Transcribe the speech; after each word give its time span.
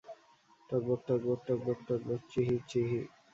টগবগ 0.69 0.99
টগবগ 1.07 1.39
টগবগ 1.47 1.79
টগবগ, 1.87 2.19
চিঁহি 2.31 2.57
চিঁহি। 2.69 2.99